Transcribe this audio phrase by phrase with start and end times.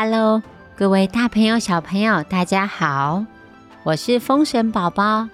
[0.00, 0.40] Hello，
[0.76, 3.24] 各位大朋友、小朋友，大家好，
[3.82, 5.28] 我是风神宝宝。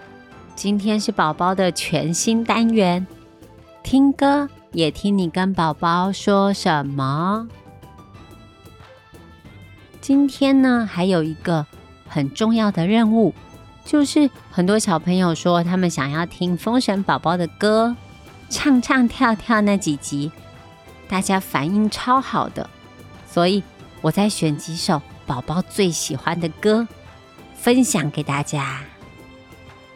[0.56, 3.06] 今天是宝宝的全新单元，
[3.82, 7.46] 听歌也听你跟宝宝说什么。
[10.00, 11.66] 今天呢，还有一个
[12.08, 13.34] 很重要的任务，
[13.84, 17.94] 就是很多小朋友说他们想要听风神宝宝的歌，
[18.48, 20.32] 唱唱跳跳那几集，
[21.06, 22.70] 大家反应超好的，
[23.26, 23.62] 所以
[24.04, 26.86] 我再选几首宝宝最喜欢的歌，
[27.56, 28.80] 分享给大家。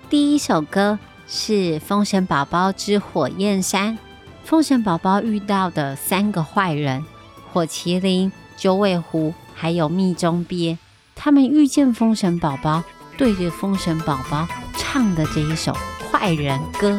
[0.08, 0.98] 第一首歌
[1.28, 3.98] 是《封神宝宝之火焰山》。
[4.46, 7.04] 封神宝宝遇到的三个坏人——
[7.52, 10.78] 火麒麟、九尾狐，还有密中鳖，
[11.14, 12.82] 他们遇见封神宝宝，
[13.18, 14.48] 对着封神宝宝
[14.78, 15.76] 唱的这一首
[16.10, 16.98] 坏人歌。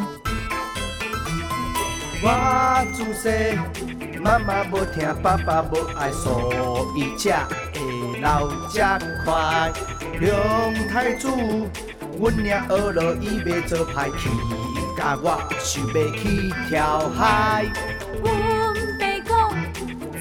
[2.21, 2.85] 我，
[4.21, 8.81] 妈妈无听，爸爸无爱，所以才会老这
[9.23, 9.71] 快。
[10.19, 11.27] 梁太子。
[12.19, 14.29] 阮娘学了，伊要做歹去，
[14.97, 17.65] 甲我想要去跳海。
[18.21, 19.31] 阮爸讲，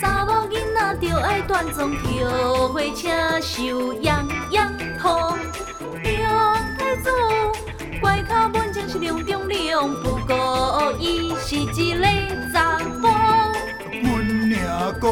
[0.00, 5.36] 查某囡仔着爱端庄跳火车，受洋洋风。
[6.04, 7.10] 梁太子
[8.00, 12.06] 怪靠文情是两中两，不过伊是一个
[12.54, 12.77] 查。
[15.00, 15.10] 讲，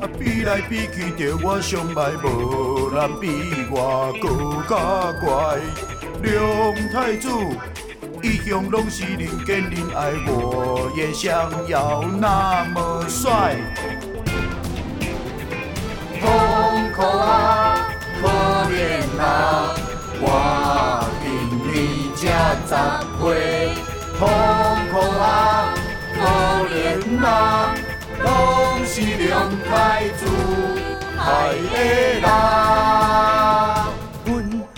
[0.00, 3.26] 啊比来比去，着我上歹，无人比
[3.70, 4.72] 我更加
[5.20, 5.58] 乖。
[6.22, 7.28] 梁太子
[8.22, 13.56] 一向拢是人见人爱，我也想要那么帅。
[16.20, 17.88] 风可啊，
[18.20, 18.28] 可
[18.68, 19.74] 怜啊，
[20.20, 20.24] 我
[21.22, 21.26] 今
[21.72, 21.72] 年
[22.14, 22.20] 才
[22.66, 22.70] 十
[23.22, 23.49] 岁。
[29.70, 30.26] 梁太子
[31.16, 33.86] 害的啦。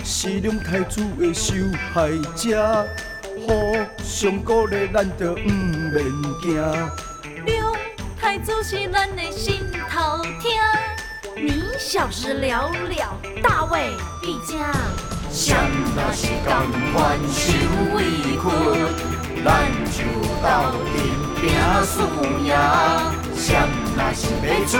[0.05, 1.55] 是梁太子的受
[1.95, 2.87] 害者，
[3.47, 6.05] 互相鼓励，咱着毋免
[6.43, 6.61] 惊。
[7.47, 7.75] 龙
[8.21, 10.31] 太子是咱的心头疼，
[11.37, 14.73] 你小时了了，大未必佳。
[15.31, 15.55] 谁
[15.97, 16.99] 若是甘愿
[17.33, 17.41] 受
[17.95, 18.05] 委
[18.37, 18.43] 屈，
[19.43, 19.49] 咱
[19.91, 20.05] 就
[20.43, 20.47] 斗
[20.93, 20.95] 阵
[21.41, 21.43] 拼
[21.83, 21.95] 输
[22.45, 22.53] 赢。
[23.45, 23.59] 谁
[23.97, 24.79] 若是要出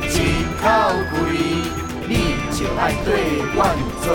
[0.00, 0.08] 一
[0.56, 0.64] 口
[1.12, 1.36] 气，
[2.08, 2.12] 你
[2.56, 3.06] 就爱对
[3.54, 4.06] 阮做。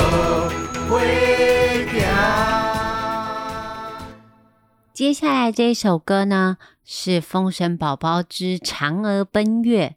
[4.92, 9.90] 接下来这首歌呢，是《封神宝宝之嫦娥奔月》。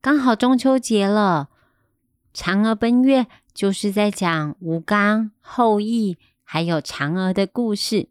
[0.00, 1.48] 刚好中秋节了，
[2.32, 8.06] 嫦娥奔月就是在讲吴刚、后羿还有嫦娥的故事，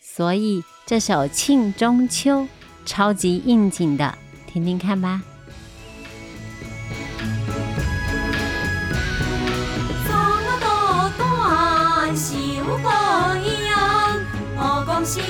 [0.00, 2.46] 所以这首庆中秋
[2.86, 4.16] 超级应景的，
[4.54, 5.20] 听听看吧。
[15.04, 15.20] 绣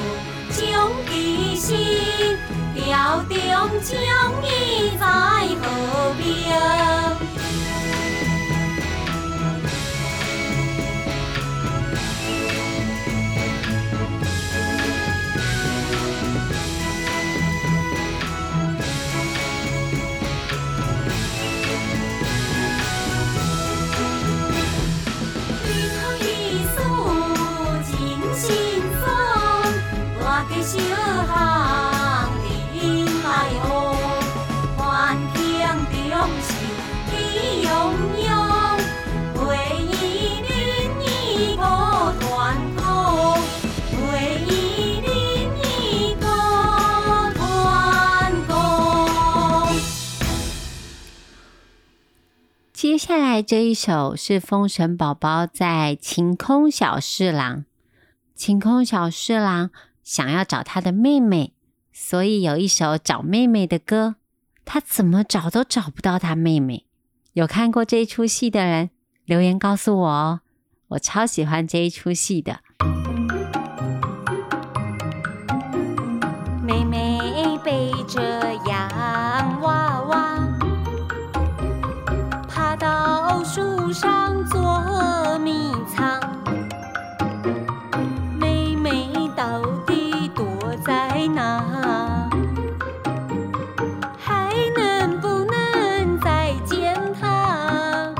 [0.51, 2.37] 将其心，
[2.75, 3.35] 调中
[3.83, 3.97] 将
[4.45, 5.05] 伊在
[5.61, 5.65] 河
[6.19, 6.96] 边。
[53.07, 57.65] 下来这一首是封神宝宝在晴空小侍郎。
[58.35, 59.71] 晴空小侍郎
[60.03, 61.53] 想要找他的妹妹，
[61.93, 64.17] 所以有一首找妹妹的歌。
[64.65, 66.87] 他怎么找都找不到他妹妹。
[67.35, 68.91] 有看过这一出戏的人
[69.25, 70.41] 留言告诉我哦，
[70.89, 72.59] 我超喜欢这一出戏的。
[83.93, 86.21] 上捉迷藏
[88.39, 90.45] 妹妹到底躲
[90.85, 92.29] 在哪？
[94.19, 98.15] 还能不能再见他？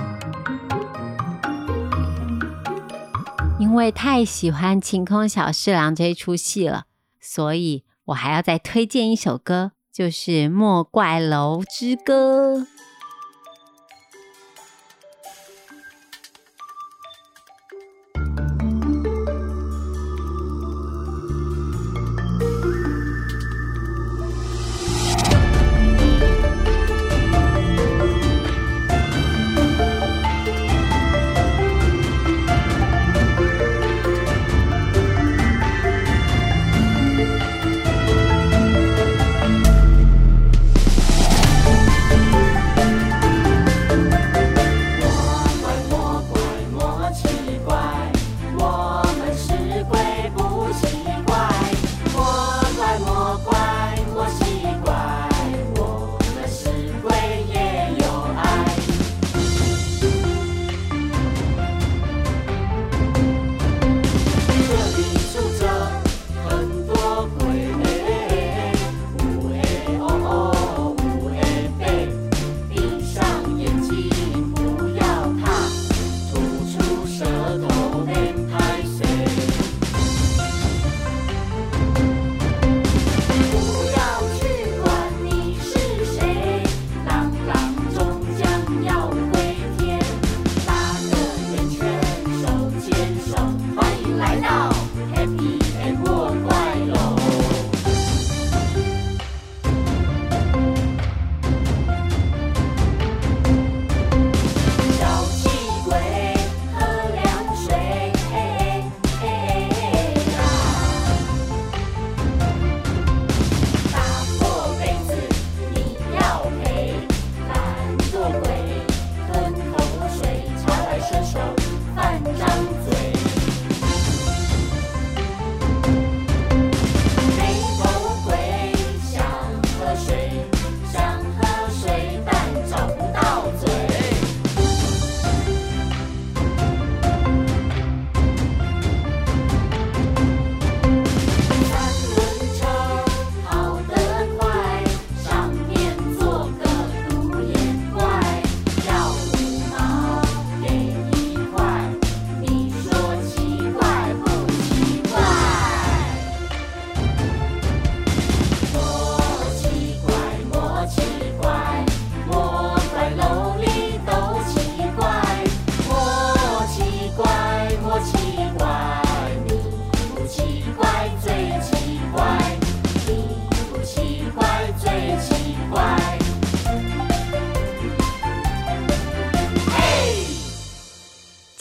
[3.59, 6.85] 因为太喜欢晴空小侍郎这出戏了
[7.21, 12.67] 所以我还要再推荐一首歌就是莫怪楼之歌。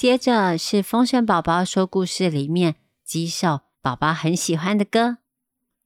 [0.05, 5.17] 接着是《风神宝宝说故事》里面几首宝宝很喜欢的歌，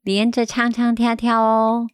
[0.02, 1.88] 连着唱唱跳跳哦。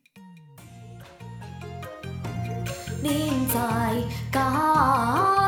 [3.03, 4.01] 恁在
[4.31, 5.44] 家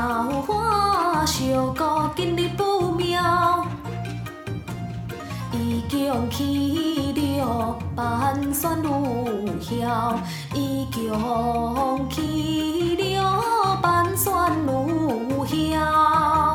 [0.00, 1.44] 苗花小
[1.76, 1.84] 姑
[2.16, 3.66] 今日不妙，
[5.52, 10.18] 已经去了盘算路晓，
[10.54, 11.12] 已经
[12.08, 16.49] 去了盘算路晓。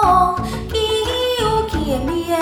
[0.69, 2.39] 求见面，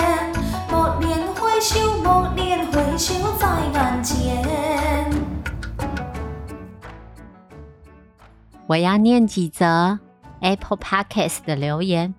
[0.70, 4.14] 莫念回首，莫念回首在眼前。
[8.66, 9.98] 我要念几则
[10.40, 12.14] Apple Podcast 的留言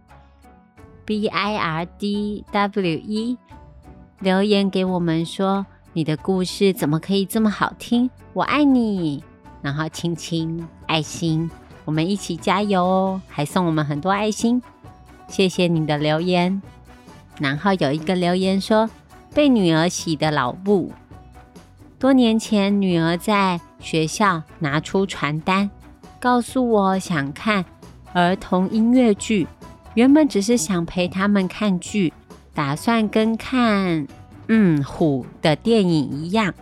[1.06, 3.38] ，B I R D W E
[4.22, 8.10] 留言给我们说：“你的故事怎么可以这么好听？
[8.34, 9.24] 我爱你。”
[9.62, 11.50] 然后亲亲爱心，
[11.86, 13.22] 我们一起加油哦！
[13.28, 14.62] 还送我们很多爱心，
[15.28, 16.62] 谢谢你的留言。
[17.40, 18.90] 然后有一个留言说
[19.34, 20.92] ：“被女儿洗的老布。”
[21.98, 25.70] 多年前，女儿在学校拿出传单，
[26.20, 27.64] 告诉我想看
[28.14, 29.48] 儿童音乐剧。
[29.94, 32.12] 原本只是想陪他们看剧，
[32.54, 34.08] 打算跟看
[34.48, 36.54] 嗯虎的电影一样。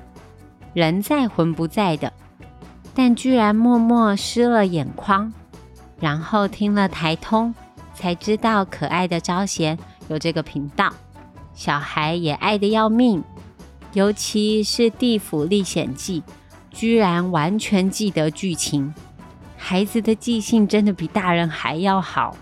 [0.73, 2.11] 人在魂不在的，
[3.01, 5.31] 但居然默默湿了眼眶，
[6.01, 7.55] 然后听了台通，
[7.93, 9.79] 才知道可爱的招贤
[10.09, 10.93] 有这个频道，
[11.53, 13.23] 小孩也爱得要命，
[13.93, 16.21] 尤其是《地府历险记》，
[16.69, 18.93] 居然完全记得剧情，
[19.55, 22.35] 孩子的记性真的比大人还要好。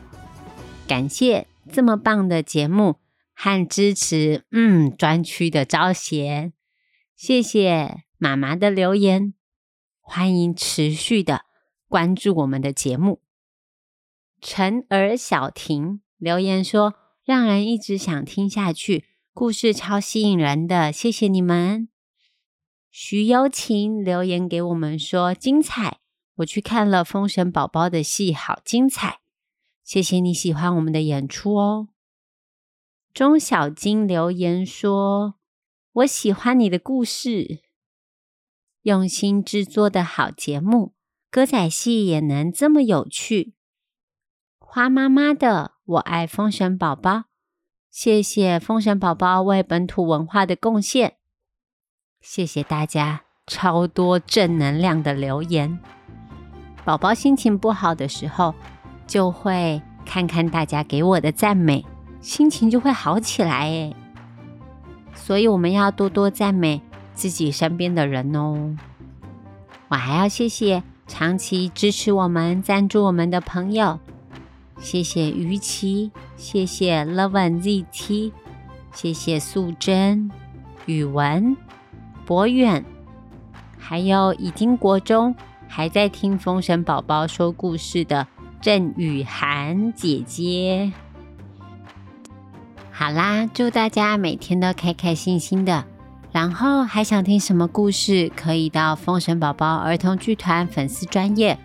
[0.88, 2.96] 感谢这么棒的节目
[3.36, 6.52] 和支持，嗯，专区的招贤，
[7.16, 9.36] 谢谢妈妈的留言，
[10.10, 11.44] 欢迎持续的
[11.90, 13.20] 关注我们的节目。
[14.40, 16.94] 陈儿小婷留言说，
[17.26, 21.90] 让人一直想听下去，故事超吸引人的，谢谢你们。
[22.90, 26.00] 徐幽情留言给我们说，精彩，
[26.38, 29.20] 我去看了《封神宝宝》的戏，好精彩。
[29.84, 31.90] 谢谢你喜欢我们的演出哦。
[33.14, 35.36] 钟小金留言说
[35.92, 37.60] ：“我喜欢你的故事，
[38.88, 40.94] 用心制作的好节目，
[41.30, 43.54] 歌仔戏也能这么有趣。”
[44.58, 47.26] 花妈妈的我爱封神宝宝，
[47.92, 51.18] 谢谢封神宝宝为本土文化的贡献，
[52.22, 55.78] 谢谢大家超多正能量的留言。
[56.86, 58.56] 宝宝心情不好的时候。
[59.06, 61.86] 就会看看大家给我的赞美，
[62.20, 63.96] 心情就会好起来诶。
[65.16, 66.82] 所以我们要多多赞美
[67.18, 68.78] 自己身边的人哦。
[69.88, 74.00] 我还要谢谢长期支持我们、赞助我们的朋友，
[74.80, 78.32] 谢谢于琪，谢谢 Love ZT，
[78.94, 80.30] 谢谢素贞、
[80.86, 81.58] 宇文、
[82.26, 82.86] 博远，
[83.80, 85.36] 还有已经国中
[85.68, 88.28] 还在听风神宝宝说故事的。
[88.60, 90.92] 郑雨涵姐姐，
[92.92, 95.86] 好啦，祝大家每天都开开心心的。
[96.32, 101.58] 然后还想听什么故事，可以到封神宝宝儿童剧团粉丝专业，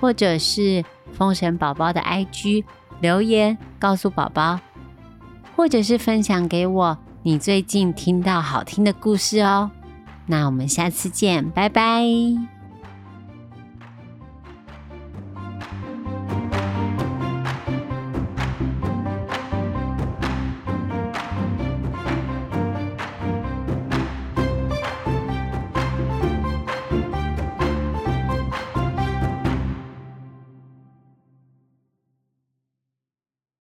[0.00, 2.64] 或者是封神宝宝的 IG
[3.00, 4.60] 留言告诉宝宝，
[5.56, 9.70] 或者是分享给我你最近听到好听的故事哦。
[10.26, 12.57] 那我们下次见，拜拜。